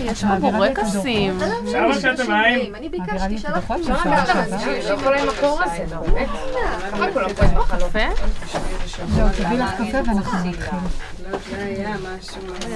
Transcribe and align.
יש 0.00 0.24
פה 0.24 0.36
בורקסים. 0.40 1.38
אפשר 1.64 1.86
לשבת 1.86 2.20
מים? 2.28 2.74
אני 2.74 2.88
ביקשתי 2.88 3.38
שלוש 3.38 3.64
כל 5.04 5.14
המקור 5.14 5.60
הזה, 5.62 5.96
באמת. 6.06 6.28
זהו, 9.14 9.28
תביאי 9.36 9.58
לך 9.58 9.70
קפה 9.74 9.98
ואנחנו 10.06 10.38
נתחיל. 10.48 10.88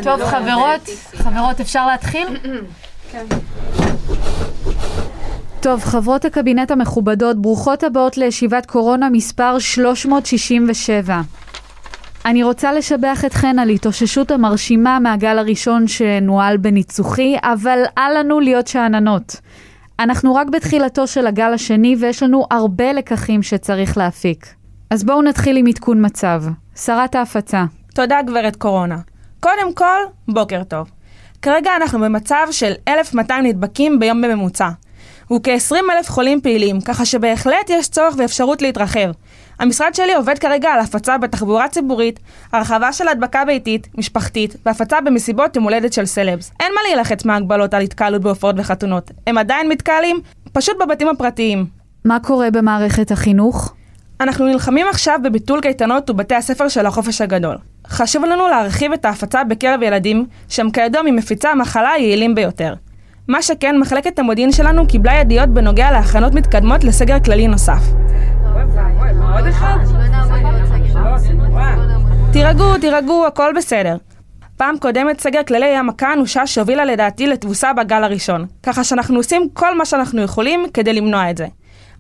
טוב, 0.03 0.25
חברות, 0.25 0.89
חברות, 1.17 1.61
אפשר 1.61 1.87
להתחיל? 1.87 2.29
טוב, 5.61 5.85
חברות 5.85 6.25
הקבינט 6.25 6.71
המכובדות, 6.71 7.43
ברוכות 7.43 7.83
הבאות 7.83 8.17
לישיבת 8.17 8.67
קורונה 8.67 9.11
מספר 9.11 9.59
367. 9.59 11.21
אני 12.25 12.43
רוצה 12.43 12.73
לשבח 12.73 13.25
אתכן 13.27 13.59
על 13.59 13.69
התאוששות 13.69 14.31
המרשימה 14.31 14.99
מהגל 14.99 15.39
הראשון 15.39 15.89
שנוהל 15.89 16.57
בניצוחי, 16.57 17.37
אבל 17.43 17.79
אל 17.99 18.19
לנו 18.19 18.41
להיות 18.41 18.67
שאננות. 18.67 19.37
אנחנו 19.99 20.35
רק 20.35 20.47
בתחילתו 20.49 21.07
של 21.07 21.27
הגל 21.27 21.55
השני 21.55 21.97
ויש 22.01 22.23
לנו 22.23 22.47
הרבה 22.51 22.93
לקחים 22.93 23.43
שצריך 23.43 23.99
להפיק. 23.99 24.47
אז 24.91 25.05
בואו 25.05 25.23
נתחיל 25.23 25.57
עם 25.57 25.67
עדכון 25.67 26.07
מצב. 26.07 26.43
שרת 26.77 27.15
ההפצה. 27.15 27.65
תודה 27.95 28.23
גברת 28.23 28.57
קורונה. 28.57 28.99
קודם 29.41 29.75
כל, 29.75 30.01
בוקר 30.29 30.65
טוב. 30.65 30.91
כרגע 31.43 31.71
אנחנו 31.77 32.01
במצב 32.01 32.47
של 32.51 32.73
1,200 32.89 33.47
נדבקים 33.47 33.99
ביום 33.99 34.23
בממוצע. 34.23 34.69
וכ-20 35.33 35.75
אלף 35.97 36.11
חולים 36.11 36.41
פעילים, 36.41 36.81
ככה 36.81 37.05
שבהחלט 37.05 37.71
יש 37.71 37.89
צורך 37.89 38.15
ואפשרות 38.19 38.63
להתרחב. 38.63 39.11
המשרד 39.59 39.95
שלי 39.95 40.15
עובד 40.15 40.39
כרגע 40.39 40.69
על 40.71 40.81
הפצה 40.81 41.19
בתחבורה 41.19 41.69
ציבורית, 41.69 42.21
הרחבה 42.53 42.93
של 42.93 43.09
הדבקה 43.09 43.45
ביתית, 43.45 43.89
משפחתית, 43.99 44.57
והפצה 44.67 45.01
במסיבות 45.01 45.57
יום 45.57 45.65
הולדת 45.65 45.93
של 45.93 46.07
סלבס. 46.07 46.53
אין 46.61 46.73
מה 46.75 46.81
להילחץ 46.89 47.25
מהגבלות 47.25 47.75
על 47.75 47.83
התקהלות 47.83 48.23
בהופעות 48.23 48.55
וחתונות. 48.59 49.11
הם 49.27 49.39
עדיין 49.39 49.69
מתקהלים, 49.69 50.21
פשוט 50.53 50.77
בבתים 50.83 51.09
הפרטיים. 51.09 51.67
מה 52.05 52.19
קורה 52.21 52.51
במערכת 52.51 53.11
החינוך? 53.11 53.75
אנחנו 54.21 54.47
נלחמים 54.47 54.87
עכשיו 54.91 55.19
בביטול 55.25 55.61
קייטנות 55.61 56.11
ובתי 56.11 56.35
הספר 56.35 56.69
של 56.69 56.87
החופש 56.87 57.21
הגדול. 57.21 57.57
חשוב 57.87 58.25
לנו 58.25 58.49
להרחיב 58.49 58.93
את 58.93 59.05
ההפצה 59.05 59.45
בקרב 59.45 59.83
ילדים, 59.83 60.27
שהם 60.49 60.71
כידוע 60.71 61.03
ממפיצי 61.05 61.49
המחלה 61.49 61.91
היעילים 61.91 62.35
ביותר. 62.35 62.75
מה 63.29 63.43
שכן, 63.43 63.79
מחלקת 63.79 64.19
המודיעין 64.19 64.53
שלנו 64.53 64.87
קיבלה 64.87 65.15
ידיעות 65.15 65.49
בנוגע 65.49 65.91
להכנות 65.91 66.35
מתקדמות 66.35 66.85
לסגר 66.85 67.21
כללי 67.21 67.49
נוסף. 67.49 67.83
תירגעו, 72.33 72.79
תירגעו, 72.79 73.27
הכל 73.27 73.53
בסדר. 73.57 73.97
פעם 74.57 74.79
קודמת 74.79 75.21
סגר 75.21 75.43
כללי 75.49 75.67
היה 75.67 75.83
מכה 75.83 76.13
אנושה 76.13 76.47
שהובילה 76.47 76.85
לדעתי 76.85 77.27
לתבוסה 77.27 77.73
בגל 77.73 78.05
הראשון, 78.05 78.47
ככה 78.63 78.85
שאנחנו 78.85 79.17
עושים 79.17 79.49
כל 79.53 79.79
מה 79.79 79.85
שאנחנו 79.85 80.23
יכולים 80.23 80.67
כדי 80.75 80.93
למנוע 80.93 81.31
את 81.31 81.37
זה. 81.37 81.47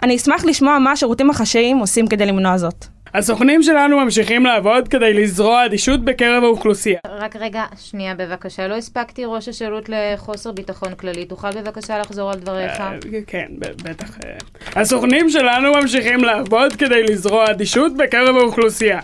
אני 0.02 0.16
אשמח 0.16 0.44
לשמוע 0.44 0.78
מה 0.78 0.92
השירותים 0.92 1.30
החשאיים 1.30 1.78
עושים 1.78 2.06
כדי 2.06 2.26
למנוע 2.26 2.58
זאת. 2.58 2.86
הסוכנים 3.14 3.62
שלנו 3.62 3.96
ממשיכים 3.96 4.44
לעבוד 4.44 4.88
כדי 4.88 5.14
לזרוע 5.14 5.66
אדישות 5.66 6.04
בקרב 6.04 6.44
האוכלוסייה. 6.44 6.98
רק 7.06 7.36
רגע, 7.36 7.64
שנייה 7.80 8.14
בבקשה, 8.14 8.68
לא 8.68 8.74
הספקתי 8.74 9.24
ראש 9.24 9.48
השירות 9.48 9.88
לחוסר 9.88 10.52
ביטחון 10.52 10.94
כללי. 10.94 11.24
תוכל 11.24 11.50
בבקשה 11.50 11.98
לחזור 11.98 12.30
על 12.30 12.38
דבריך? 12.38 12.80
אה, 12.80 12.98
כן, 13.26 13.46
בטח. 13.58 14.18
אה. 14.24 14.80
הסוכנים 14.80 15.30
שלנו 15.30 15.72
ממשיכים 15.72 16.24
לעבוד 16.24 16.72
כדי 16.72 17.02
לזרוע 17.02 17.50
אדישות 17.50 17.96
בקרב 17.96 18.36
האוכלוסייה. 18.36 19.00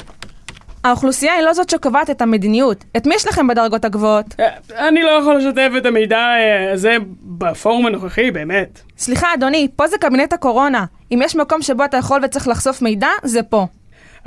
האוכלוסייה 0.84 1.34
היא 1.34 1.42
לא 1.42 1.52
זאת 1.52 1.70
שקובעת 1.70 2.10
את 2.10 2.22
המדיניות. 2.22 2.84
את 2.96 3.06
מי 3.06 3.14
יש 3.14 3.26
לכם 3.26 3.46
בדרגות 3.46 3.84
הגבוהות? 3.84 4.26
אה, 4.40 4.88
אני 4.88 5.02
לא 5.02 5.10
יכול 5.10 5.36
לשתף 5.36 5.70
את 5.78 5.86
המידע 5.86 6.26
הזה 6.72 6.96
בפורום 7.22 7.86
הנוכחי, 7.86 8.30
באמת. 8.30 8.80
סליחה, 8.98 9.34
אדוני, 9.34 9.68
פה 9.76 9.86
זה 9.86 9.98
קבינט 9.98 10.32
הקורונה. 10.32 10.84
אם 11.12 11.20
יש 11.24 11.36
מקום 11.36 11.62
שבו 11.62 11.84
אתה 11.84 11.96
יכול 11.96 12.20
וצריך 12.24 12.48
לחשוף 12.48 12.82
מידע, 12.82 13.08
זה 13.24 13.42
פה. 13.42 13.66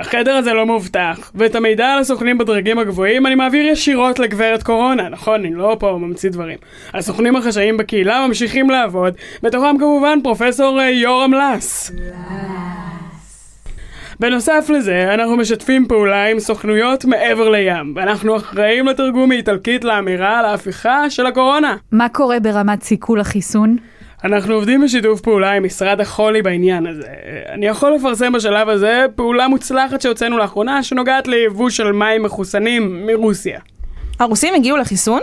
החדר 0.02 0.32
הזה 0.32 0.52
לא 0.52 0.66
מאובטח, 0.66 1.30
ואת 1.34 1.54
המידע 1.54 1.86
על 1.86 1.98
הסוכנים 1.98 2.38
בדרגים 2.38 2.78
הגבוהים 2.78 3.26
אני 3.26 3.34
מעביר 3.34 3.66
ישירות 3.66 4.18
לגברת 4.18 4.62
קורונה, 4.62 5.08
נכון? 5.08 5.40
אני 5.40 5.54
לא 5.54 5.76
פה 5.80 5.98
ממציא 6.00 6.30
דברים. 6.30 6.58
הסוכנים 6.94 7.36
החשאיים 7.36 7.76
בקהילה 7.76 8.26
ממשיכים 8.26 8.70
לעבוד, 8.70 9.14
בתוכם 9.42 9.78
כמובן 9.78 10.18
פרופסור 10.22 10.80
אה, 10.80 10.90
יורם 10.90 11.34
לס. 11.34 11.92
בנוסף 14.20 14.66
לזה, 14.68 15.14
אנחנו 15.14 15.36
משתפים 15.36 15.88
פעולה 15.88 16.26
עם 16.26 16.40
סוכנויות 16.40 17.04
מעבר 17.04 17.48
לים, 17.48 17.92
ואנחנו 17.96 18.36
אחראים 18.36 18.86
לתרגום 18.86 19.28
מאיטלקית 19.28 19.84
לאמירה 19.84 20.38
על 20.38 20.44
ההפיכה 20.44 21.10
של 21.10 21.26
הקורונה. 21.26 21.76
מה 21.92 22.08
קורה 22.08 22.40
ברמת 22.40 22.82
סיכול 22.82 23.20
החיסון? 23.20 23.76
אנחנו 24.24 24.54
עובדים 24.54 24.80
בשיתוף 24.84 25.20
פעולה 25.20 25.52
עם 25.52 25.64
משרד 25.64 26.00
החולי 26.00 26.42
בעניין 26.42 26.86
הזה. 26.86 27.08
אני 27.48 27.66
יכול 27.66 27.94
לפרסם 27.94 28.32
בשלב 28.32 28.68
הזה 28.68 29.04
פעולה 29.16 29.48
מוצלחת 29.48 30.00
שהוצאנו 30.00 30.38
לאחרונה 30.38 30.82
שנוגעת 30.82 31.28
ליבוא 31.28 31.70
של 31.70 31.92
מים 31.92 32.22
מחוסנים 32.22 33.06
מרוסיה. 33.06 33.60
הרוסים 34.20 34.54
הגיעו 34.54 34.76
לחיסון? 34.76 35.20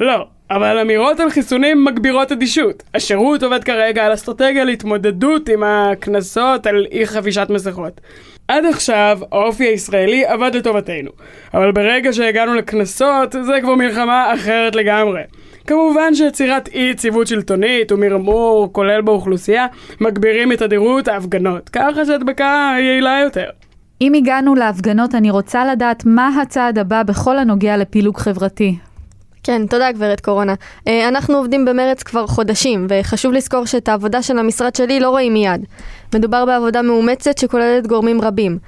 לא, 0.00 0.26
אבל 0.50 0.78
אמירות 0.78 1.20
על 1.20 1.30
חיסונים 1.30 1.84
מגבירות 1.84 2.32
אדישות. 2.32 2.82
השירות 2.94 3.42
עובד 3.42 3.64
כרגע 3.64 4.06
על 4.06 4.14
אסטרטגיה 4.14 4.64
להתמודדות 4.64 5.48
עם 5.48 5.62
הקנסות 5.62 6.66
על 6.66 6.86
אי 6.92 7.06
חבישת 7.06 7.46
מסכות. 7.50 8.00
עד 8.48 8.64
עכשיו 8.64 9.18
האופי 9.32 9.64
הישראלי 9.64 10.24
עבד 10.26 10.54
לטובתנו, 10.54 11.10
אבל 11.54 11.72
ברגע 11.72 12.12
שהגענו 12.12 12.54
לקנסות 12.54 13.32
זה 13.42 13.52
כבר 13.62 13.74
מלחמה 13.74 14.34
אחרת 14.34 14.74
לגמרי. 14.74 15.20
כמובן 15.66 16.14
שיצירת 16.14 16.68
אי 16.68 16.90
יציבות 16.90 17.26
שלטונית 17.26 17.92
ומרמור, 17.92 18.68
כולל 18.72 19.00
באוכלוסייה, 19.00 19.66
מגבירים 20.00 20.52
את 20.52 20.58
תדירות 20.58 21.08
ההפגנות, 21.08 21.68
ככה 21.68 22.06
שהדבקה 22.06 22.74
יעילה 22.78 23.20
יותר. 23.24 23.50
אם 24.00 24.14
הגענו 24.14 24.54
להפגנות, 24.54 25.14
אני 25.14 25.30
רוצה 25.30 25.64
לדעת 25.64 26.06
מה 26.06 26.40
הצעד 26.42 26.78
הבא 26.78 27.02
בכל 27.02 27.38
הנוגע 27.38 27.76
לפילוג 27.76 28.16
חברתי. 28.18 28.76
כן, 29.44 29.66
תודה 29.66 29.92
גברת 29.92 30.20
קורונה. 30.20 30.54
אה, 30.88 31.08
אנחנו 31.08 31.36
עובדים 31.36 31.64
במרץ 31.64 32.02
כבר 32.02 32.26
חודשים, 32.26 32.86
וחשוב 32.88 33.32
לזכור 33.32 33.66
שאת 33.66 33.88
העבודה 33.88 34.22
של 34.22 34.38
המשרד 34.38 34.74
שלי 34.74 35.00
לא 35.00 35.10
רואים 35.10 35.32
מיד. 35.32 35.64
מדובר 36.14 36.44
בעבודה 36.46 36.82
מאומצת 36.82 37.38
שכוללת 37.38 37.86
גורמים 37.86 38.20
רבים. 38.20 38.58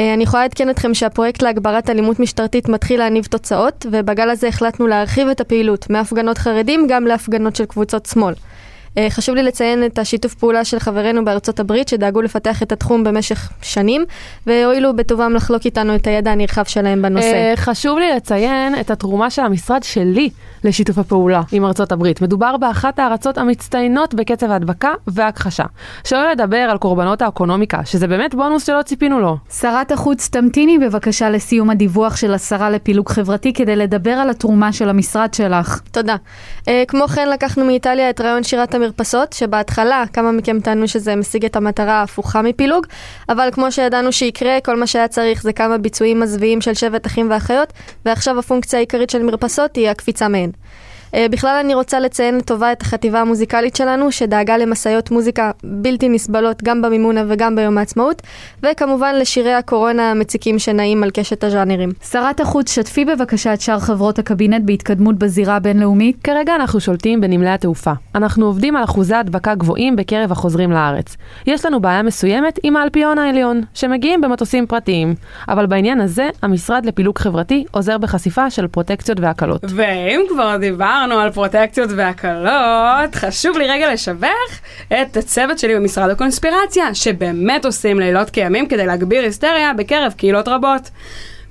אה, 0.00 0.14
אני 0.14 0.22
יכולה 0.24 0.42
לעדכן 0.42 0.70
אתכם 0.70 0.94
שהפרויקט 0.94 1.42
להגברת 1.42 1.90
אלימות 1.90 2.20
משטרתית 2.20 2.68
מתחיל 2.68 2.98
להניב 2.98 3.24
תוצאות, 3.24 3.86
ובגל 3.90 4.30
הזה 4.30 4.48
החלטנו 4.48 4.86
להרחיב 4.86 5.28
את 5.28 5.40
הפעילות 5.40 5.90
מהפגנות 5.90 6.38
חרדים 6.38 6.86
גם 6.88 7.06
להפגנות 7.06 7.56
של 7.56 7.64
קבוצות 7.64 8.06
שמאל. 8.06 8.34
אה, 8.98 9.10
חשוב 9.10 9.34
לי 9.34 9.42
לציין 9.42 9.84
את 9.84 9.98
השיתוף 9.98 10.34
פעולה 10.34 10.64
של 10.64 10.78
חברינו 10.78 11.24
בארצות 11.24 11.60
הברית 11.60 11.88
שדאגו 11.88 12.22
לפתח 12.22 12.62
את 12.62 12.72
התחום 12.72 13.04
במשך 13.04 13.52
שנים 13.62 14.04
והואילו 14.46 14.96
בטובם 14.96 15.34
לחלוק 15.34 15.64
איתנו 15.64 15.94
את 15.94 16.06
הידע 16.06 16.30
הנרחב 16.30 16.64
שלהם 16.64 17.02
בנושא. 17.02 17.34
אה, 17.34 17.52
חשוב 17.56 17.98
לי 17.98 18.12
לציין 18.16 18.74
את 18.80 18.90
התרומה 18.90 19.30
של 19.30 19.42
המשרד 19.42 19.82
שלי 19.82 20.30
לשיתוף 20.64 20.98
הפעולה 20.98 21.42
עם 21.52 21.64
ארצות 21.64 21.92
הברית. 21.92 22.22
מדובר 22.22 22.56
באחת 22.56 22.98
הארצות 22.98 23.38
המצטיינות 23.38 24.14
בקצב 24.14 24.50
ההדבקה 24.50 24.92
וההכחשה. 25.06 25.64
שלא 26.04 26.30
לדבר 26.30 26.56
על 26.56 26.78
קורבנות 26.78 27.22
האקונומיקה, 27.22 27.80
שזה 27.84 28.06
באמת 28.06 28.34
בונוס 28.34 28.66
שלא 28.66 28.82
ציפינו 28.82 29.20
לו. 29.20 29.36
שרת 29.60 29.92
החוץ, 29.92 30.28
תמתיני 30.28 30.78
בבקשה 30.78 31.30
לסיום 31.30 31.70
הדיווח 31.70 32.16
של 32.16 32.34
השרה 32.34 32.70
לפילוג 32.70 33.08
חברתי 33.08 33.52
כדי 33.52 33.76
לדבר 33.76 34.10
על 34.10 34.30
התרומה 34.30 34.72
של 34.72 34.88
המשרד 34.88 35.34
שלך. 35.34 35.80
תודה. 35.92 36.16
אה, 36.68 36.84
כמו 36.88 37.08
כן 37.08 37.28
לקחנו 37.28 37.64
מאיטליה 37.64 38.10
את 38.10 38.20
רעיון 38.20 38.42
שירת 38.42 38.74
המרפסות, 38.88 39.32
שבהתחלה 39.32 40.04
כמה 40.12 40.32
מכם 40.32 40.60
טענו 40.60 40.88
שזה 40.88 41.16
משיג 41.16 41.44
את 41.44 41.56
המטרה 41.56 41.92
ההפוכה 41.92 42.42
מפילוג, 42.42 42.86
אבל 43.28 43.48
כמו 43.52 43.72
שידענו 43.72 44.12
שיקרה, 44.12 44.58
כל 44.64 44.76
מה 44.76 44.86
שהיה 44.86 45.08
צריך 45.08 45.42
זה 45.42 45.52
כמה 45.52 45.78
ביצועים 45.78 46.20
מזוויעים 46.20 46.60
של 46.60 46.74
שבט 46.74 47.06
אחים 47.06 47.30
ואחיות, 47.30 47.72
ועכשיו 48.04 48.38
הפונקציה 48.38 48.78
העיקרית 48.78 49.10
של 49.10 49.22
מרפסות 49.22 49.76
היא 49.76 49.88
הקפיצה 49.88 50.28
מהן. 50.28 50.50
Uh, 51.12 51.16
בכלל 51.30 51.56
אני 51.60 51.74
רוצה 51.74 52.00
לציין 52.00 52.38
לטובה 52.38 52.72
את 52.72 52.82
החטיבה 52.82 53.20
המוזיקלית 53.20 53.76
שלנו, 53.76 54.12
שדאגה 54.12 54.56
למשאיות 54.56 55.10
מוזיקה 55.10 55.50
בלתי 55.64 56.08
נסבלות 56.08 56.62
גם 56.62 56.82
במימונה 56.82 57.24
וגם 57.28 57.56
ביום 57.56 57.78
העצמאות, 57.78 58.22
וכמובן 58.62 59.14
לשירי 59.14 59.52
הקורונה 59.52 60.10
המציקים 60.10 60.58
שנעים 60.58 61.02
על 61.02 61.10
קשת 61.10 61.44
הז'אנרים. 61.44 61.90
שרת 62.10 62.40
החוץ, 62.40 62.72
שתפי 62.72 63.04
בבקשה 63.04 63.54
את 63.54 63.60
שאר 63.60 63.78
חברות 63.78 64.18
הקבינט 64.18 64.62
בהתקדמות 64.64 65.16
בזירה 65.16 65.56
הבינלאומית. 65.56 66.16
כרגע 66.24 66.54
אנחנו 66.54 66.80
שולטים 66.80 67.20
בנמלי 67.20 67.50
התעופה. 67.50 67.92
אנחנו 68.14 68.46
עובדים 68.46 68.76
על 68.76 68.84
אחוזי 68.84 69.14
הדבקה 69.14 69.54
גבוהים 69.54 69.96
בקרב 69.96 70.32
החוזרים 70.32 70.72
לארץ. 70.72 71.16
יש 71.46 71.64
לנו 71.64 71.80
בעיה 71.80 72.02
מסוימת 72.02 72.58
עם 72.62 72.76
האלפיון 72.76 73.18
העליון, 73.18 73.60
שמגיעים 73.74 74.20
במטוסים 74.20 74.66
פרטיים. 74.66 75.14
אבל 75.48 75.66
בעניין 75.66 76.00
הזה, 76.00 76.28
המשרד 76.42 76.86
לפילוג 76.86 77.18
חברתי 77.18 77.64
עוזר 77.70 77.98
בחשיפה 77.98 78.50
של 78.50 78.66
פרוטקציות 78.66 79.20
והקלות. 79.20 79.64
ואם 79.68 80.20
כבר 80.28 80.56
דיברנו 80.60 80.97
על 81.02 81.30
פרוטקציות 81.30 81.90
והקלות, 81.96 83.14
חשוב 83.14 83.58
לי 83.58 83.68
רגע 83.68 83.92
לשבח 83.92 84.60
את 84.88 85.16
הצוות 85.16 85.58
שלי 85.58 85.74
במשרד 85.74 86.10
הקונספירציה, 86.10 86.94
שבאמת 86.94 87.64
עושים 87.64 88.00
לילות 88.00 88.30
כימים 88.30 88.68
כדי 88.68 88.86
להגביר 88.86 89.22
היסטריה 89.22 89.74
בקרב 89.74 90.12
קהילות 90.12 90.48
רבות. 90.48 90.90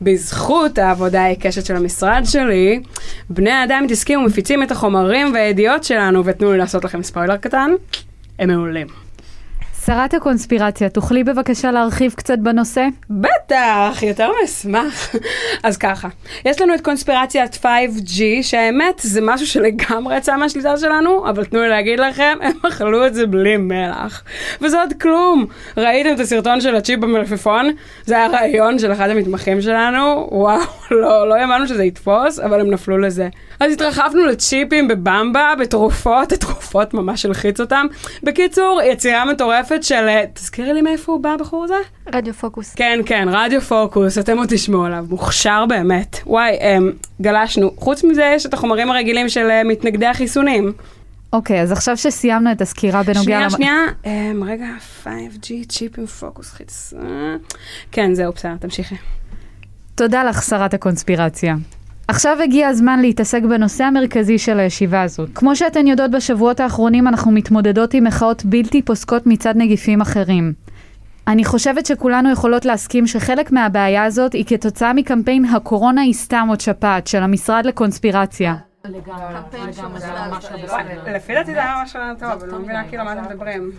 בזכות 0.01 0.77
העבודה 0.77 1.21
העיקשת 1.21 1.65
של 1.65 1.75
המשרד 1.75 2.21
שלי, 2.25 2.81
בני 3.29 3.51
האדם 3.51 3.83
מתעסקים 3.83 4.19
ומפיצים 4.19 4.63
את 4.63 4.71
החומרים 4.71 5.33
והידיעות 5.33 5.83
שלנו, 5.83 6.25
ותנו 6.25 6.51
לי 6.51 6.57
לעשות 6.57 6.85
לכם 6.85 7.03
ספוילר 7.03 7.37
קטן, 7.37 7.71
הם 8.39 8.49
מעולים. 8.49 9.06
שרת 9.87 10.13
הקונספירציה, 10.13 10.89
תוכלי 10.89 11.23
בבקשה 11.23 11.71
להרחיב 11.71 12.13
קצת 12.13 12.39
בנושא? 12.39 12.87
בטח, 13.09 14.03
יותר 14.03 14.31
מאשמח. 14.41 15.15
אז 15.63 15.77
ככה, 15.77 16.07
יש 16.45 16.61
לנו 16.61 16.75
את 16.75 16.81
קונספירציית 16.81 17.55
5G, 17.55 18.21
שהאמת 18.41 18.99
זה 19.03 19.21
משהו 19.23 19.47
שלגמרי 19.47 20.17
יצא 20.17 20.37
מהשליטה 20.37 20.77
שלנו, 20.77 21.29
אבל 21.29 21.45
תנו 21.45 21.61
לי 21.61 21.69
להגיד 21.69 21.99
לכם, 21.99 22.37
הם 22.41 22.51
אכלו 22.67 23.07
את 23.07 23.13
זה 23.13 23.27
בלי 23.27 23.57
מלח. 23.57 24.23
וזה 24.61 24.79
עוד 24.79 24.93
כלום. 25.01 25.45
ראיתם 25.77 26.13
את 26.13 26.19
הסרטון 26.19 26.61
של 26.61 26.75
הצ'יפ 26.75 26.99
במלפפון? 26.99 27.71
זה 28.05 28.15
היה 28.15 28.27
רעיון 28.27 28.79
של 28.79 28.91
אחד 28.91 29.09
המתמחים 29.09 29.61
שלנו, 29.61 30.29
וואו, 30.31 30.61
לא, 30.91 31.29
לא 31.29 31.35
האמנו 31.35 31.67
שזה 31.67 31.83
יתפוס, 31.83 32.39
אבל 32.39 32.61
הם 32.61 32.71
נפלו 32.71 32.97
לזה. 32.97 33.29
אז 33.59 33.71
התרחבנו 33.71 34.25
לצ'יפים 34.25 34.87
בבמבה, 34.87 35.53
בתרופות, 35.59 36.31
התרופות 36.31 36.93
ממש 36.93 37.25
הלחיץ 37.25 37.59
אותם. 37.59 37.85
בקיצור, 38.23 38.81
יצירה 38.83 39.25
מטורפת 39.25 39.76
של... 39.83 40.07
תזכירי 40.33 40.73
לי 40.73 40.81
מאיפה 40.81 41.11
הוא 41.11 41.23
בא, 41.23 41.29
הבחור 41.29 41.63
הזה? 41.63 41.75
רדיו 42.13 42.33
פוקוס. 42.33 42.75
כן, 42.75 42.99
כן, 43.05 43.27
רדיו 43.31 43.61
פוקוס, 43.61 44.17
אתם 44.17 44.37
עוד 44.37 44.47
תשמעו 44.49 44.85
עליו, 44.85 45.05
מוכשר 45.09 45.65
באמת. 45.69 46.19
וואי, 46.25 46.57
הם, 46.61 46.91
גלשנו. 47.21 47.71
חוץ 47.77 48.03
מזה, 48.03 48.31
יש 48.35 48.45
את 48.45 48.53
החומרים 48.53 48.91
הרגילים 48.91 49.29
של 49.29 49.49
אה, 49.49 49.63
מתנגדי 49.63 50.05
החיסונים. 50.05 50.73
אוקיי, 51.33 51.61
אז 51.61 51.71
עכשיו 51.71 51.97
שסיימנו 51.97 52.51
את 52.51 52.61
הסקירה 52.61 53.03
בנוגע... 53.03 53.23
שנייה, 53.23 53.49
שנייה, 53.49 53.85
um, 54.03 54.45
רגע, 54.45 54.67
5G, 55.03 55.67
צ'יפ 55.69 55.99
עם 55.99 56.05
פוקוס 56.05 56.51
חיסון. 56.51 57.37
כן, 57.91 58.13
זהו, 58.13 58.33
בסדר, 58.33 58.55
תמשיכי. 58.59 58.95
תודה 59.95 60.23
לך, 60.23 60.43
שרת 60.43 60.73
הקונספירציה. 60.73 61.55
עכשיו 62.07 62.37
הגיע 62.43 62.67
הזמן 62.67 62.99
להתעסק 62.99 63.41
בנושא 63.43 63.83
המרכזי 63.83 64.37
של 64.37 64.59
הישיבה 64.59 65.01
הזאת. 65.01 65.29
כמו 65.35 65.55
שאתן 65.55 65.87
יודעות, 65.87 66.11
בשבועות 66.11 66.59
האחרונים 66.59 67.07
אנחנו 67.07 67.31
מתמודדות 67.31 67.93
עם 67.93 68.03
מחאות 68.03 68.45
בלתי 68.45 68.81
פוסקות 68.81 69.27
מצד 69.27 69.53
נגיפים 69.57 70.01
אחרים. 70.01 70.53
אני 71.27 71.45
חושבת 71.45 71.85
שכולנו 71.85 72.31
יכולות 72.31 72.65
להסכים 72.65 73.07
שחלק 73.07 73.51
מהבעיה 73.51 74.03
הזאת 74.03 74.33
היא 74.33 74.45
כתוצאה 74.47 74.93
מקמפיין 74.93 75.45
הקורונה 75.45 76.01
היא 76.01 76.13
סתם 76.13 76.45
עוד 76.49 76.61
שפעת 76.61 77.07
של 77.07 77.23
המשרד 77.23 77.65
לקונספירציה. 77.65 78.55
לפי 81.13 81.33
דעתי 81.33 81.51
זה 81.51 81.63
היה 81.63 81.75
ממש 81.81 81.95
רעיון 81.95 82.15
טוב, 82.15 82.29
אבל 82.29 82.47
לא 82.51 82.59
מבינה 82.59 82.83
כאילו 82.89 83.03
מה 83.03 83.13
אתם 83.13 83.23
מדברים. 83.23 83.71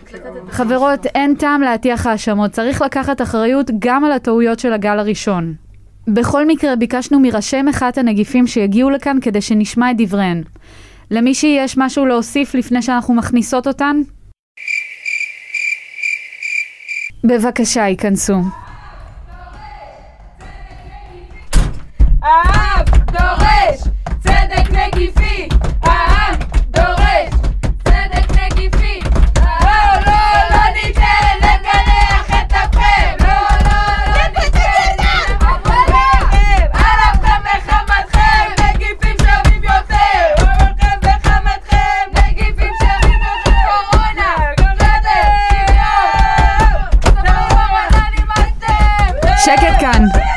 חברות, 0.48 1.06
אין 1.06 1.34
טעם 1.34 1.60
להטיח 1.60 2.06
האשמות, 2.06 2.50
צריך 2.50 2.82
לקחת 2.82 3.22
אחריות 3.22 3.70
גם 3.78 4.04
על 4.04 4.12
הטעויות 4.12 4.58
של 4.58 4.72
הגל 4.72 4.98
הראשון. 4.98 5.67
בכל 6.14 6.46
מקרה, 6.46 6.76
ביקשנו 6.76 7.20
מראשי 7.20 7.62
מחאת 7.62 7.98
הנגיפים 7.98 8.46
שיגיעו 8.46 8.90
לכאן 8.90 9.16
כדי 9.22 9.40
שנשמע 9.40 9.90
את 9.90 9.96
דבריהן. 9.98 10.42
למישהי 11.10 11.56
יש 11.58 11.78
משהו 11.78 12.06
להוסיף 12.06 12.54
לפני 12.54 12.82
שאנחנו 12.82 13.14
מכניסות 13.14 13.66
אותן? 13.66 13.96
בבקשה, 17.24 17.88
ייכנסו. 17.88 18.42
העם 22.22 22.57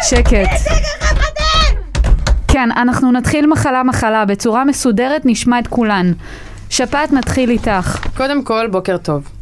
שקט. 0.10 0.72
כן, 2.48 2.70
אנחנו 2.72 3.12
נתחיל 3.12 3.48
מחלה-מחלה, 3.48 4.26
בצורה 4.26 4.66
מסודרת 4.66 5.22
נשמע 5.26 5.60
את 5.60 5.68
כולן. 5.68 6.14
שפעת 6.70 7.12
נתחיל 7.12 7.50
איתך. 7.50 8.06
קודם 8.18 8.44
כל, 8.44 8.68
בוקר 8.72 8.98
טוב. 8.98 9.41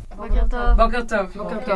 בוקר 0.50 1.02
טוב. 1.02 1.20
בוקר 1.36 1.56
טוב. 1.66 1.76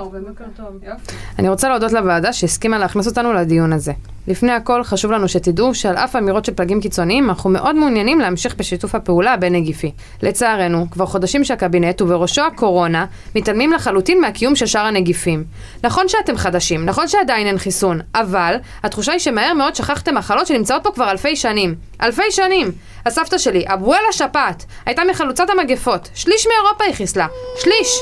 טוב. 0.00 0.16
בוקר 0.28 0.44
טוב. 0.56 0.66
יופי. 0.82 1.12
אני 1.38 1.48
רוצה 1.48 1.68
להודות 1.68 1.92
לוועדה 1.92 2.32
שהסכימה 2.32 2.78
להכניס 2.78 3.06
אותנו 3.06 3.32
לדיון 3.32 3.72
הזה. 3.72 3.92
לפני 4.28 4.52
הכל, 4.52 4.84
חשוב 4.84 5.10
לנו 5.12 5.28
שתדעו 5.28 5.74
שעל 5.74 5.96
אף 5.96 6.16
אמירות 6.16 6.44
של 6.44 6.54
פלגים 6.54 6.80
קיצוניים, 6.80 7.28
אנחנו 7.28 7.50
מאוד 7.50 7.76
מעוניינים 7.76 8.20
להמשיך 8.20 8.56
בשיתוף 8.56 8.94
הפעולה 8.94 9.32
הבין-נגיפי. 9.32 9.92
לצערנו, 10.22 10.86
כבר 10.90 11.06
חודשים 11.06 11.44
שהקבינט, 11.44 12.02
ובראשו 12.02 12.42
הקורונה, 12.42 13.06
מתעלמים 13.34 13.72
לחלוטין 13.72 14.20
מהקיום 14.20 14.56
של 14.56 14.66
שאר 14.66 14.84
הנגיפים. 14.86 15.44
נכון 15.84 16.08
שאתם 16.08 16.36
חדשים, 16.36 16.84
נכון 16.84 17.08
שעדיין 17.08 17.46
אין 17.46 17.58
חיסון, 17.58 18.00
אבל 18.14 18.56
התחושה 18.82 19.12
היא 19.12 19.18
שמהר 19.20 19.54
מאוד 19.54 19.74
שכחתם 19.74 20.14
מחלות 20.14 20.46
שנמצאות 20.46 20.82
פה 20.82 20.90
כבר 20.94 21.10
אלפי 21.10 21.36
שנים. 21.36 21.74
אלפי 22.02 22.30
שנים! 22.30 22.72
הסבתא 23.06 23.38
שלי, 23.38 23.64
אבואלה 23.66 24.12
שפעת, 24.12 24.64
הייתה 24.86 25.02
מחלוצת 25.04 25.50
המגפות. 25.50 26.08
שליש 26.14 26.46
מאירופה 26.46 26.84
היא 26.84 26.94
חיסלה. 26.94 27.26
שליש! 27.58 28.00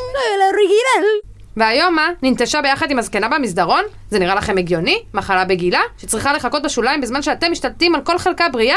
והיום 1.57 1.95
מה? 1.95 2.09
ננטשה 2.23 2.63
ביחד 2.63 2.91
עם 2.91 2.99
הזקנה 2.99 3.29
במסדרון? 3.29 3.83
זה 4.11 4.19
נראה 4.19 4.35
לכם 4.35 4.59
הגיוני? 4.59 5.03
מחלה 5.15 5.45
בגילה? 5.45 5.81
שצריכה 5.99 6.33
לחכות 6.33 6.63
בשוליים 6.63 7.01
בזמן 7.01 7.23
שאתם 7.23 7.53
משתלטים 7.53 7.95
על 7.95 8.01
כל 8.01 8.19
חלקה 8.19 8.49
בריאה? 8.49 8.77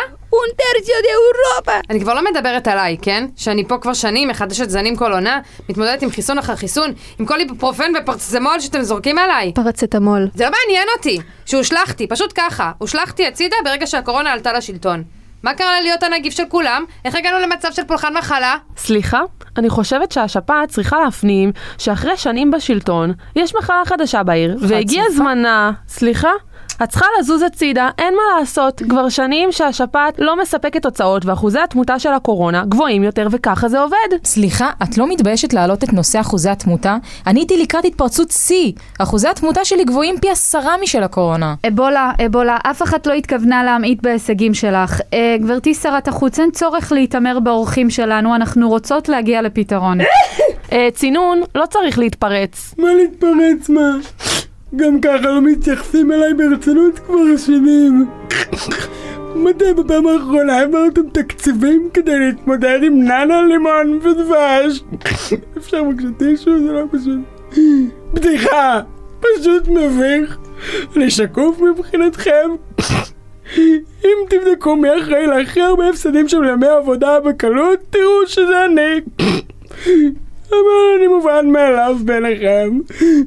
אני 1.90 2.00
כבר 2.00 2.14
לא 2.14 2.22
מדברת 2.32 2.68
עליי, 2.68 2.98
כן? 3.02 3.26
שאני 3.36 3.68
פה 3.68 3.78
כבר 3.78 3.94
שנים, 3.94 4.28
מחדשת 4.28 4.70
זנים 4.70 4.96
כל 4.96 5.12
עונה, 5.14 5.40
מתמודדת 5.70 6.02
עם 6.02 6.10
חיסון 6.10 6.38
אחר 6.38 6.56
חיסון, 6.56 6.94
עם 7.20 7.26
כל 7.26 7.40
איבופרופן 7.40 7.92
ופרצמול 8.02 8.60
שאתם 8.60 8.82
זורקים 8.82 9.18
עליי. 9.18 9.54
פרצטמול. 9.56 10.28
זה 10.36 10.44
לא 10.44 10.52
מעניין 10.52 10.88
אותי, 10.98 11.20
שהושלכתי, 11.46 12.08
פשוט 12.08 12.34
ככה. 12.36 12.72
הושלכתי 12.78 13.28
הצידה 13.28 13.56
ברגע 13.64 13.88
שהקורונה 13.88 14.32
עלתה 14.32 14.54
לשלטון. 14.54 15.04
מה 15.44 15.54
קרה 15.54 15.82
להיות 15.82 16.04
הנגיף 16.04 16.34
של 16.34 16.44
כולם? 16.50 16.86
איך 17.06 17.16
הגענו 17.16 17.40
למצב 17.40 17.72
של 17.72 17.84
פולחן 17.84 18.18
מחלה? 18.18 18.56
סליחה? 18.78 19.20
אני 19.60 19.70
חושבת 19.70 20.12
שהשפעת 20.12 20.70
צריכה 20.70 21.00
להפנים 21.00 21.52
שאחרי 21.78 22.18
שנים 22.18 22.52
בשלטון, 22.52 23.14
יש 23.36 23.56
מחלה 23.56 23.82
חדשה 23.86 24.24
בעיר, 24.24 24.58
והגיע 24.62 25.04
זמנה... 25.16 25.72
סליחה? 25.88 26.32
את 26.84 26.90
צריכה 26.90 27.06
לזוז 27.20 27.42
הצידה, 27.42 27.90
אין 27.98 28.14
מה 28.14 28.40
לעשות. 28.40 28.82
כבר 28.90 29.10
שנים 29.10 29.52
שהשפעת 29.52 30.14
לא 30.20 30.42
מספקת 30.42 30.82
תוצאות 30.82 31.26
ואחוזי 31.26 31.60
התמותה 31.60 32.00
של 32.00 32.14
הקורונה 32.14 32.66
גבוהים 32.66 33.04
יותר 33.04 33.28
וככה 33.32 33.70
זה 33.70 33.80
עובד. 33.80 34.26
סליחה, 34.26 34.70
את 34.84 34.98
לא 34.98 35.10
מתביישת 35.10 35.54
להעלות 35.54 35.84
את 35.84 35.94
נושא 35.94 36.22
אחוזי 36.22 36.50
התמותה? 36.50 36.98
אני 37.28 37.40
הייתי 37.40 37.62
לקראת 37.62 37.86
התפרצות 37.86 38.32
שיא. 38.32 38.72
אחוזי 39.00 39.28
התמותה 39.28 39.66
שלי 39.66 39.84
גבוהים 39.84 40.16
פי 40.22 40.30
עשרה 40.30 40.76
משל 40.84 41.04
הקורונה. 41.04 41.56
אבולה, 41.68 42.12
אבולה, 42.26 42.58
אף 42.64 42.84
אחת 42.84 43.08
לא 43.08 43.14
התכוונה 43.14 43.64
להמעיט 43.64 44.02
בהישגים 44.02 44.54
שלך. 44.54 45.02
אה, 45.14 45.36
גברתי 45.40 45.74
שרת 45.74 46.08
החוץ, 46.08 46.40
אין 46.40 46.52
צורך 46.52 46.92
להתעמר 46.92 47.40
באורחים 47.40 47.90
שלנו, 47.90 48.36
אנחנו 48.36 48.70
רוצות 48.70 49.10
להגיע 49.10 49.42
לפתרון. 49.42 49.98
אה, 50.72 50.88
צינון, 50.94 51.42
לא 51.56 51.66
צריך 51.66 52.00
להתפרץ. 52.00 52.76
מה 52.78 52.94
להתפרץ 52.94 53.70
מה? 53.70 53.98
גם 54.76 55.02
ככה 55.02 55.32
לא 55.32 55.42
מתייחסים 55.42 56.12
אליי 56.12 56.34
ברצינות 56.34 57.00
כבר 57.00 57.38
שנים. 57.38 58.06
מתי 59.36 59.74
בפעם 59.74 60.08
האחרונה 60.08 60.58
העברתם 60.58 61.10
תקציבים 61.10 61.90
כדי 61.94 62.20
להתמודד 62.20 62.80
עם 62.84 63.04
ננה, 63.04 63.42
לימון 63.48 64.00
ודבש? 64.04 64.84
אפשר 65.58 65.84
בבקשה 65.84 66.08
טישו? 66.18 66.60
זה 66.60 66.72
לא 66.72 66.84
פשוט. 66.92 67.20
בדיחה! 68.14 68.82
פשוט 69.20 69.68
מביך. 69.68 70.38
אני 70.96 71.12
שקוף 71.12 71.62
מבחינתכם? 71.62 72.50
אם 74.06 74.18
תבדקו 74.30 74.76
מי 74.76 74.88
אחראי 75.00 75.28
להכי 75.28 75.62
הרבה 75.62 75.90
הפסדים 75.90 76.28
של 76.28 76.44
ימי 76.44 76.68
עבודה 76.68 77.20
בקלות, 77.20 77.80
תראו 77.90 78.28
שזה 78.28 78.66
אני. 78.66 79.02
אבל 80.50 80.98
אני 80.98 81.08
מובן 81.08 81.50
מאליו 81.52 81.98
ביניכם. 82.06 82.80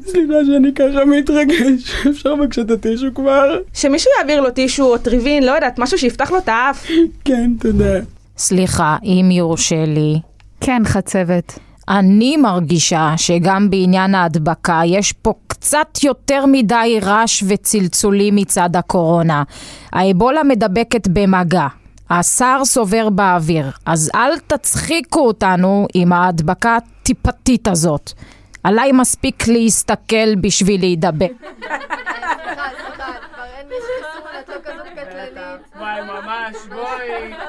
סליחה 0.06 0.34
שאני 0.46 0.74
ככה 0.74 1.04
מתרגש. 1.04 2.06
אפשר 2.10 2.34
בבקשה 2.34 2.62
את 2.62 2.70
הטישו 2.70 3.06
כבר? 3.14 3.58
שמישהו 3.74 4.10
יעביר 4.18 4.40
לו 4.40 4.50
טישו 4.50 4.84
או 4.84 4.98
טריווין, 4.98 5.42
לא 5.42 5.50
יודעת, 5.50 5.78
משהו 5.78 5.98
שיפתח 5.98 6.30
לו 6.30 6.38
את 6.38 6.48
האף. 6.48 6.86
כן, 7.24 7.50
תודה. 7.60 8.00
סליחה, 8.36 8.96
אם 9.04 9.30
יורשה 9.30 9.84
לי. 9.86 10.20
כן, 10.60 10.82
חצבת. 10.84 11.58
אני 11.88 12.36
מרגישה 12.36 13.14
שגם 13.16 13.70
בעניין 13.70 14.14
ההדבקה 14.14 14.80
יש 14.86 15.12
פה 15.12 15.32
קצת 15.46 15.98
יותר 16.02 16.46
מדי 16.46 16.98
רעש 17.02 17.44
וצלצולים 17.48 18.36
מצד 18.36 18.76
הקורונה. 18.76 19.42
האבולה 19.92 20.42
מדבקת 20.42 21.08
במגע. 21.08 21.66
הסער 22.14 22.64
סובר 22.64 23.08
באוויר, 23.08 23.70
אז 23.86 24.10
אל 24.14 24.38
תצחיקו 24.38 25.20
אותנו 25.20 25.86
עם 25.94 26.12
ההדבקה 26.12 26.76
הטיפתית 26.76 27.68
הזאת. 27.68 28.12
עליי 28.64 28.92
מספיק 28.92 29.48
להסתכל 29.48 30.34
בשביל 30.34 30.80
להידבק. 30.80 31.32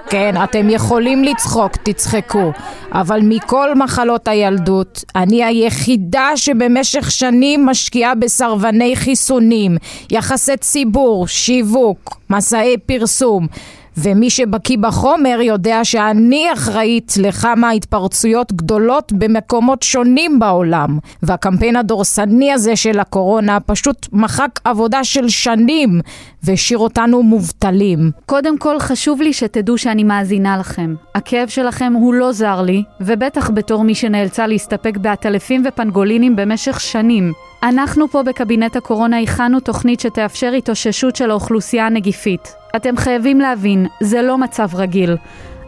כן, 0.09 0.43
אתם 0.43 0.69
יכולים 0.69 1.23
לצחוק, 1.23 1.75
תצחקו. 1.75 2.51
אבל 2.91 3.19
מכל 3.23 3.75
מחלות 3.75 4.27
הילדות, 4.27 5.03
אני 5.15 5.43
היחידה 5.43 6.29
שבמשך 6.35 7.11
שנים 7.11 7.65
משקיעה 7.65 8.15
בסרבני 8.15 8.95
חיסונים, 8.95 9.77
יחסי 10.11 10.57
ציבור, 10.57 11.27
שיווק, 11.27 12.17
מסעי 12.29 12.77
פרסום. 12.77 13.47
ומי 13.97 14.29
שבקיא 14.29 14.77
בחומר 14.77 15.39
יודע 15.41 15.79
שאני 15.83 16.53
אחראית 16.53 17.13
לכמה 17.21 17.71
התפרצויות 17.71 18.53
גדולות 18.53 19.11
במקומות 19.11 19.83
שונים 19.83 20.39
בעולם. 20.39 20.99
והקמפיין 21.23 21.75
הדורסני 21.75 22.51
הזה 22.51 22.75
של 22.75 22.99
הקורונה 22.99 23.59
פשוט 23.59 24.07
מחק 24.13 24.59
עבודה 24.63 25.03
של 25.03 25.29
שנים 25.29 26.01
והשאיר 26.43 26.79
אותנו 26.79 27.23
מובטלים. 27.23 28.11
קודם 28.25 28.57
כל 28.57 28.79
חשוב 28.79 29.21
לי 29.21 29.33
שתדעו 29.33 29.77
שאני 29.77 30.03
מאזינה 30.03 30.57
לכם. 30.57 30.95
הכאב 31.15 31.47
שלכם 31.47 31.93
הוא 31.93 32.13
לא 32.13 32.31
זר 32.31 32.61
לי, 32.61 32.83
ובטח 33.01 33.49
בתור 33.49 33.83
מי 33.83 33.95
שנאלצה 33.95 34.47
להסתפק 34.47 34.97
בעטלפים 34.97 35.63
ופנגולינים 35.67 36.35
במשך 36.35 36.79
שנים. 36.79 37.33
אנחנו 37.63 38.07
פה 38.07 38.23
בקבינט 38.23 38.75
הקורונה 38.75 39.19
הכנו 39.19 39.59
תוכנית 39.59 39.99
שתאפשר 39.99 40.51
התאוששות 40.51 41.15
של 41.15 41.31
האוכלוסייה 41.31 41.85
הנגיפית. 41.85 42.55
אתם 42.75 42.97
חייבים 42.97 43.39
להבין, 43.39 43.87
זה 44.01 44.21
לא 44.21 44.37
מצב 44.37 44.67
רגיל. 44.75 45.17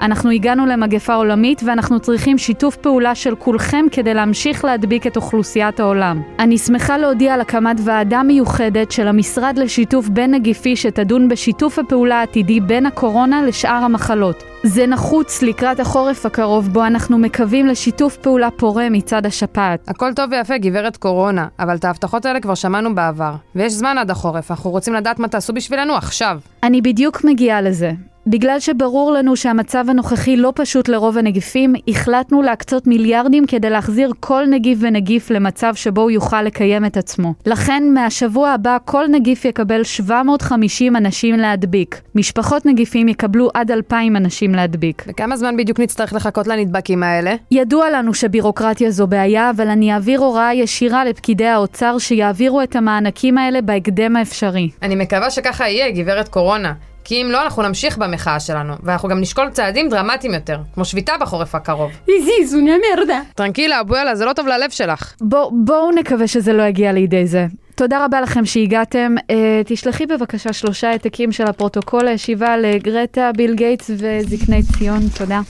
אנחנו 0.01 0.29
הגענו 0.29 0.65
למגפה 0.65 1.13
עולמית 1.13 1.61
ואנחנו 1.65 1.99
צריכים 1.99 2.37
שיתוף 2.37 2.75
פעולה 2.75 3.15
של 3.15 3.35
כולכם 3.35 3.85
כדי 3.91 4.13
להמשיך 4.13 4.65
להדביק 4.65 5.07
את 5.07 5.15
אוכלוסיית 5.15 5.79
העולם. 5.79 6.21
אני 6.39 6.57
שמחה 6.57 6.97
להודיע 6.97 7.33
על 7.33 7.41
הקמת 7.41 7.77
ועדה 7.83 8.23
מיוחדת 8.23 8.91
של 8.91 9.07
המשרד 9.07 9.57
לשיתוף 9.57 10.09
בין 10.09 10.33
נגיפי 10.33 10.75
שתדון 10.75 11.29
בשיתוף 11.29 11.79
הפעולה 11.79 12.19
העתידי 12.19 12.59
בין 12.59 12.85
הקורונה 12.85 13.41
לשאר 13.41 13.83
המחלות. 13.83 14.43
זה 14.67 14.87
נחוץ 14.87 15.41
לקראת 15.41 15.79
החורף 15.79 16.25
הקרוב 16.25 16.67
בו 16.73 16.85
אנחנו 16.85 17.17
מקווים 17.17 17.67
לשיתוף 17.67 18.17
פעולה 18.17 18.51
פורה 18.51 18.89
מצד 18.89 19.25
השפעת. 19.25 19.89
הכל 19.89 20.13
טוב 20.13 20.31
ויפה, 20.31 20.57
גברת 20.57 20.97
קורונה, 20.97 21.47
אבל 21.59 21.75
את 21.75 21.85
ההבטחות 21.85 22.25
האלה 22.25 22.39
כבר 22.39 22.55
שמענו 22.55 22.95
בעבר. 22.95 23.35
ויש 23.55 23.73
זמן 23.73 23.97
עד 23.97 24.11
החורף, 24.11 24.51
אנחנו 24.51 24.69
רוצים 24.69 24.93
לדעת 24.93 25.19
מה 25.19 25.27
תעשו 25.27 25.53
בשבילנו 25.53 25.93
עכשיו. 25.93 26.39
אני 26.63 26.81
בדיוק 26.81 27.23
מגיעה 27.23 27.61
לזה. 27.61 27.91
בגלל 28.27 28.59
שברור 28.59 29.11
לנו 29.11 29.35
שהמצב 29.35 29.85
הנוכחי 29.89 30.37
לא 30.37 30.53
פשוט 30.55 30.87
לרוב 30.87 31.17
הנגיפים, 31.17 31.73
החלטנו 31.87 32.41
להקצות 32.41 32.87
מיליארדים 32.87 33.45
כדי 33.45 33.69
להחזיר 33.69 34.11
כל 34.19 34.43
נגיף 34.49 34.77
ונגיף 34.81 35.31
למצב 35.31 35.75
שבו 35.75 36.01
הוא 36.01 36.11
יוכל 36.11 36.41
לקיים 36.41 36.85
את 36.85 36.97
עצמו. 36.97 37.33
לכן, 37.45 37.83
מהשבוע 37.93 38.49
הבא 38.49 38.77
כל 38.85 39.05
נגיף 39.11 39.45
יקבל 39.45 39.83
750 39.83 40.95
אנשים 40.95 41.35
להדביק. 41.35 42.01
משפחות 42.15 42.65
נגיפים 42.65 43.07
יקבלו 43.07 43.49
עד 43.53 43.71
2,000 43.71 44.15
אנשים 44.15 44.55
להדביק. 44.55 45.03
וכמה 45.07 45.37
זמן 45.37 45.57
בדיוק 45.57 45.79
נצטרך 45.79 46.13
לחכות 46.13 46.47
לנדבקים 46.47 47.03
האלה? 47.03 47.35
ידוע 47.51 47.89
לנו 47.89 48.13
שבירוקרטיה 48.13 48.91
זו 48.91 49.07
בעיה, 49.07 49.49
אבל 49.49 49.67
אני 49.67 49.93
אעביר 49.93 50.19
הוראה 50.19 50.53
ישירה 50.53 51.05
לפקידי 51.05 51.47
האוצר 51.47 51.97
שיעבירו 51.97 52.61
את 52.61 52.75
המענקים 52.75 53.37
האלה 53.37 53.61
בהקדם 53.61 54.15
האפשרי. 54.15 54.69
אני 54.81 54.95
מקווה 54.95 55.31
שככה 55.31 55.69
יהיה, 55.69 55.91
גברת 55.91 56.27
קורונה. 56.27 56.73
כי 57.05 57.21
אם 57.21 57.27
לא, 57.31 57.43
אנחנו 57.43 57.63
נמשיך 57.63 57.97
במחאה 57.97 58.39
שלנו, 58.39 58.73
ואנחנו 58.83 59.09
גם 59.09 59.19
נשקול 59.19 59.49
צעדים 59.49 59.89
דרמטיים 59.89 60.33
יותר, 60.33 60.57
כמו 60.73 60.85
שביתה 60.85 61.13
בחורף 61.21 61.55
הקרוב. 61.55 61.91
איזי, 62.07 62.45
זוניה 62.45 62.75
מרדה. 62.95 63.19
tranquila, 63.35 63.81
abuela, 63.81 64.15
זה 64.15 64.25
לא 64.25 64.33
טוב 64.33 64.47
ללב 64.47 64.69
שלך. 64.69 65.13
בוא, 65.21 65.51
בואו 65.65 65.91
נקווה 65.91 66.27
שזה 66.27 66.53
לא 66.53 66.63
יגיע 66.63 66.91
לידי 66.91 67.27
זה. 67.27 67.45
תודה 67.75 68.05
רבה 68.05 68.21
לכם 68.21 68.45
שהגעתם. 68.45 69.15
אה, 69.17 69.33
תשלחי 69.65 70.05
בבקשה 70.05 70.53
שלושה 70.53 70.89
העתקים 70.89 71.31
של 71.31 71.43
הפרוטוקול 71.47 72.07
הישיבה 72.07 72.57
לגרטה, 72.57 73.31
ביל 73.37 73.55
גייטס 73.55 73.89
וזקני 73.89 74.61
ציון. 74.63 74.99
תודה. 75.17 75.41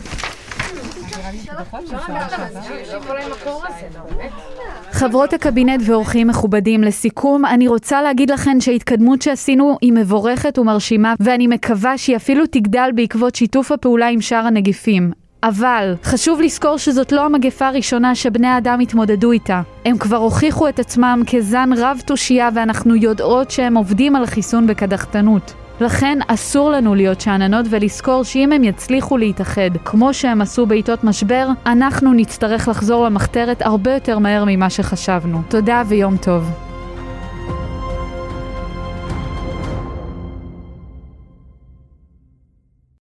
חברות 4.95 5.33
הקבינט 5.33 5.81
ואורחים 5.85 6.27
מכובדים, 6.27 6.83
לסיכום, 6.83 7.45
אני 7.45 7.67
רוצה 7.67 8.01
להגיד 8.01 8.29
לכם 8.31 8.57
שההתקדמות 8.59 9.21
שעשינו 9.21 9.77
היא 9.81 9.93
מבורכת 9.93 10.57
ומרשימה, 10.57 11.13
ואני 11.19 11.47
מקווה 11.47 11.97
שהיא 11.97 12.15
אפילו 12.15 12.45
תגדל 12.45 12.89
בעקבות 12.95 13.35
שיתוף 13.35 13.71
הפעולה 13.71 14.07
עם 14.07 14.21
שאר 14.21 14.45
הנגיפים. 14.45 15.11
אבל 15.43 15.93
חשוב 16.03 16.41
לזכור 16.41 16.77
שזאת 16.77 17.11
לא 17.11 17.25
המגפה 17.25 17.67
הראשונה 17.67 18.15
שבני 18.15 18.47
האדם 18.47 18.79
התמודדו 18.79 19.31
איתה. 19.31 19.61
הם 19.85 19.97
כבר 19.97 20.17
הוכיחו 20.17 20.69
את 20.69 20.79
עצמם 20.79 21.21
כזן 21.31 21.69
רב 21.77 22.01
תושייה 22.05 22.49
ואנחנו 22.53 22.95
יודעות 22.95 23.51
שהם 23.51 23.77
עובדים 23.77 24.15
על 24.15 24.25
חיסון 24.25 24.67
בקדחתנות. 24.67 25.64
לכן 25.81 26.17
אסור 26.27 26.71
לנו 26.71 26.95
להיות 26.95 27.21
שאננות 27.21 27.65
ולזכור 27.69 28.23
שאם 28.23 28.51
הם 28.51 28.63
יצליחו 28.63 29.17
להתאחד 29.17 29.69
כמו 29.85 30.13
שהם 30.13 30.41
עשו 30.41 30.65
בעיתות 30.65 31.03
משבר, 31.03 31.47
אנחנו 31.65 32.13
נצטרך 32.13 32.67
לחזור 32.67 33.05
למחתרת 33.05 33.61
הרבה 33.61 33.93
יותר 33.93 34.19
מהר 34.19 34.43
ממה 34.47 34.69
שחשבנו. 34.69 35.41
תודה 35.49 35.83
ויום 35.87 36.17
טוב. 36.17 36.74